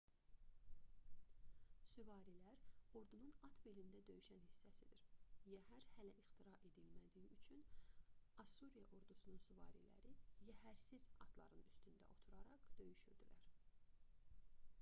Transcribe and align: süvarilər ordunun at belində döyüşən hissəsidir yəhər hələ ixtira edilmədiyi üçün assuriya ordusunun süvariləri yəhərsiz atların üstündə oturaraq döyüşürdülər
süvarilər 1.89 2.63
ordunun 2.99 3.35
at 3.47 3.57
belində 3.65 3.99
döyüşən 4.07 4.39
hissəsidir 4.47 5.03
yəhər 5.51 5.85
hələ 5.97 6.13
ixtira 6.23 6.55
edilmədiyi 6.71 7.29
üçün 7.37 7.61
assuriya 8.45 8.85
ordusunun 9.01 9.39
süvariləri 9.43 10.15
yəhərsiz 10.49 11.09
atların 11.27 11.69
üstündə 11.75 12.09
oturaraq 12.17 12.69
döyüşürdülər 12.81 13.37